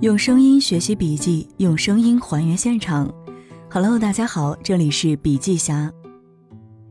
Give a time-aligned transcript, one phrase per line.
[0.00, 3.12] 用声音学习笔记，用声音还原现场。
[3.70, 5.92] Hello，大家好，这里是笔记侠。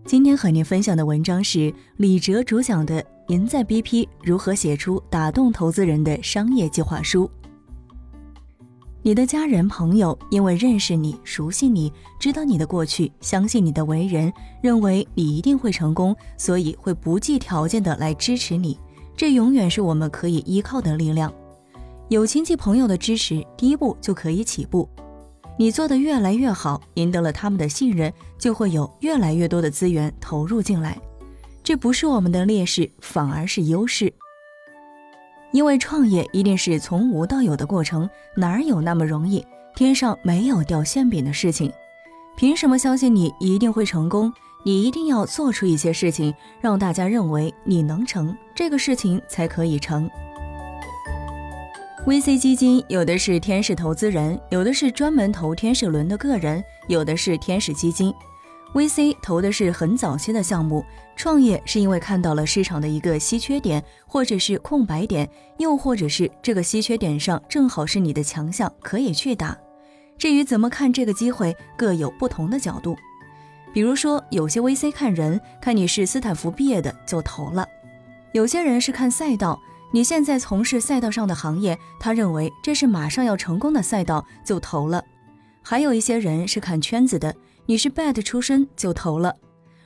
[0.05, 7.25] 今天和您分享的文章是李哲主讲的《您在 BP：如何写出打动投资人的商业计划书》。
[9.01, 14.31] 你的家人朋友因为认识你、熟悉你、知道你的过去、相信你的为人，
[14.61, 18.77] 认为你一定会成功，所以会不计条件的来支持你。
[19.17, 21.33] 这永远是我们可以依靠的力量。
[22.09, 24.89] 有亲戚朋友的支持，第一步就可以起步。
[25.59, 30.97] 你做的越来越好，赢得了他们的信任，就会有越来越多的资源投入进来。
[31.63, 34.11] 这不是我们的劣势，反而是优势。
[35.51, 39.45] 因为创业一定是从无到有的过程，哪有那么容易？
[39.75, 41.71] 天上没有掉馅饼的事情。
[42.35, 44.33] 凭什么相信你一定会成功？
[44.65, 50.09] 你一定要做出一些事情，让大家认为你能成，这个事情才可以成。
[52.05, 58.13] VC 基金有的是天使投资人，有的是专门投天使轮的个人，有的是天使基金。
[58.73, 60.83] VC 投的是很早期的项目，
[61.17, 69.55] 创业是因为看到了市场的一个稀缺点，或者是空白点，又或者是这个稀缺点上正好是你的强项，可以去打。
[70.17, 72.95] 至于怎么看这个机会，各有不同的角度。
[73.73, 77.65] 比如说，有些 VC 看人，看你是斯坦福毕业的就投了；
[78.31, 79.59] 有些人是看赛道。
[79.91, 85.03] 你现在从事赛道上的行业，他认为这是马上要成功的赛道，就投了。
[85.63, 89.35] 还有一些人是看圈子的，你是 bad 出身就投了。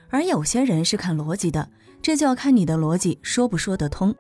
[0.09, 1.67] 而有些人是看逻辑的，
[2.01, 4.13] 这就要看你的逻辑说不说得通。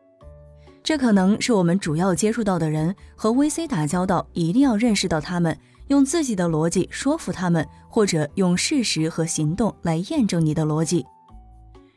[0.81, 11.05] 这可能是我们主要接触到的人和 VC 打交道，一定要认识到他们，用自己的逻辑说服他们，或者用事实和行动来验证你的逻辑。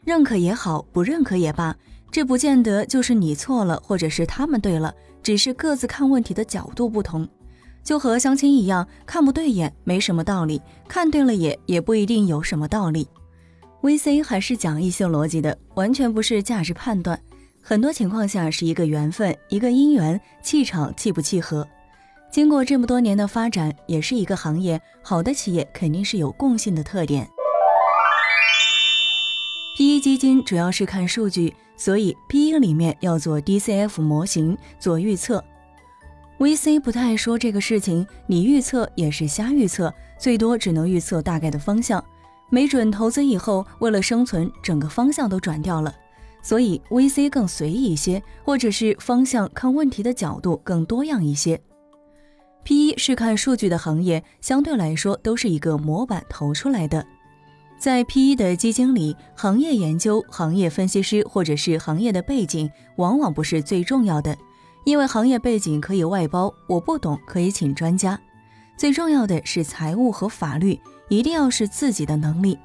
[0.04, 1.74] 认可也好，不认可也罢。
[2.16, 7.28] 这不见得就是你错了，或者是他们对了，只是各自看问题的角度不同。
[7.84, 13.06] 就和相亲一样，看不对眼没什么道理，看对了眼也不一定有什么道理。
[13.82, 17.20] VC 还是讲异性逻辑的，完全不是价值判断。
[17.60, 21.68] 很多情况下是一个缘分，一个姻缘，气场契不契合。
[22.32, 27.28] 经过这么多年的发展，也是一个行业，好的企业肯定是有共性的特点。
[29.76, 35.44] PE 基金主要是看数据，所以 PE 里面要做 DCF 模型做预测。
[36.38, 42.02] VC 不太说这个事情，你预测也是瞎预测，最多只能预测大概的方向，
[42.48, 45.94] 没准投资以后为了生存，整个方向都转掉了。
[46.40, 51.60] 所以 VC 更随意一些，或者是方向看问题的角度更多样一些。
[52.64, 57.06] PE 是看数据的行业，相对来说都是一个模板投出来的。
[57.78, 64.36] 在 PE 的基金里，行业研究、行业分析师或者是行业的背景，往往不是最重要的，
[64.84, 68.18] 因为行业背景可以外包，我不懂可以请专家。
[68.76, 70.78] 最重要的是财务和法律，
[71.08, 72.58] 一定要是自己的能力。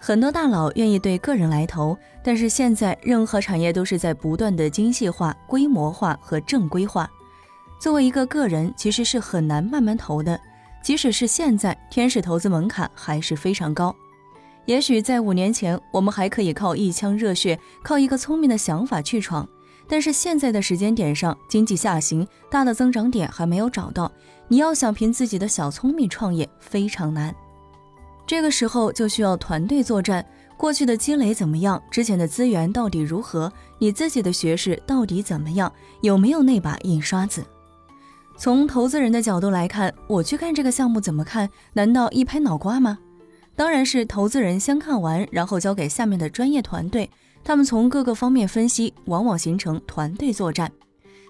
[0.00, 7.08] 很多大佬愿意对个人来投，但是现在任何产业都是在不断的精细化、规模化和正规化。
[7.80, 10.38] 作为一个个人，其实是很难慢慢投的，
[10.82, 13.94] 即使是现在，天使投资门槛还是非常高。
[14.68, 19.48] 也许在五年前，我们还可以靠一腔热血，靠一个聪明的想法去闯。
[19.88, 24.12] 但是现在的时间点上，经济下行，大的增长点还没有找到，
[24.46, 27.34] 你要想凭自己的小聪明创业非常难。
[28.26, 30.22] 这个时候就需要团队作战。
[30.58, 31.82] 过去的积累怎么样？
[31.90, 33.50] 之前的资源到底如何？
[33.78, 35.72] 你自己的学识到底怎么样？
[36.02, 37.42] 有没有那把印刷子？
[38.36, 41.48] 从投资人的角度来看，我去看这个项目怎么看？
[41.72, 42.98] 难道一拍脑瓜吗？
[43.58, 47.10] 当然是投资人先看完，然后交给下面的专业团队，
[47.42, 50.70] 他们从各个方面分析，往往形成团队作战。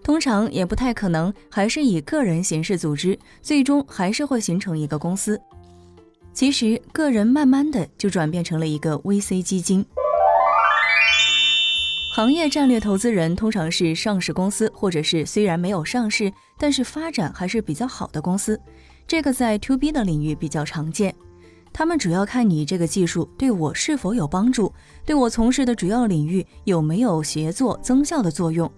[0.04, 5.40] 通常也不太可能，还是以个人形式组织，最终还是会形成一个公司。
[6.34, 9.82] 其实，个人慢慢的就转变成了一个 VC 基金。
[12.14, 18.60] 行业战略投资人通常是上市公司，或者是虽然没有上市，但是发展还是比较好的公司。
[19.06, 21.14] 这个在 To B 的领域比较常见。
[21.78, 24.72] 他们主要看你这个技术对我是否有帮助，
[25.06, 28.68] 对我从事的主要领域有没有协作增效的作用。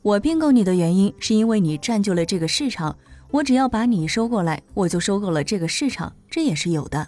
[0.00, 2.96] 我并购你的原因是因为你占据了这个市场，
[3.30, 7.06] 我只要把你收过来，我就收购了这个市场，这也是有的。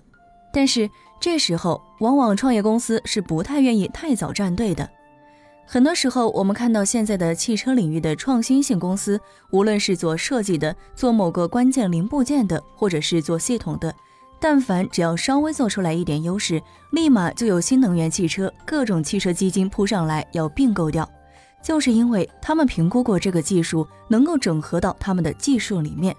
[0.52, 0.86] 但是
[1.18, 4.86] 这时候，往往创业公司是不太愿意太早站队的。
[5.64, 9.18] 很多时候，我们看到现在的汽车领域的创新性公司，
[9.50, 13.94] 无论是做设计的，做某个关键零部件的，或者是做系统的。
[14.40, 16.62] 但凡只要稍微做出来一点优势，
[16.92, 21.08] 立马就有新能源汽车、各种汽车基金扑上来要并购掉。
[21.60, 26.14] 就是因为他们评估过这个技术能够整合到他们的技术里面。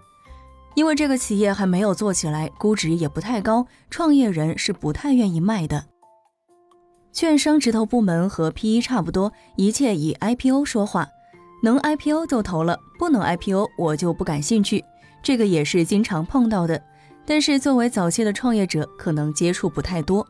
[0.75, 5.85] 因为这个企业还没有做起来，估值也不太高，创业人是不太愿意卖的。
[7.11, 11.07] 券商直投部门和 PE 差不多，一切以 IPO 说话，
[11.63, 14.83] 能 IPO 就投了，不能 IPO 我就不感兴趣。
[15.23, 16.81] 这个也是经常碰到的，
[17.29, 20.27] 但是作为早期的创业者，可能接触不太多。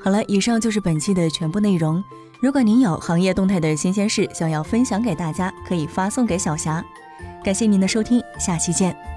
[0.00, 2.02] 好了，以上就是本期的全部内容。
[2.40, 6.82] 如果您有行业动态的新鲜事想要分享给大家，可以发送给小霞。
[7.44, 9.13] 感谢您的收听，下期见。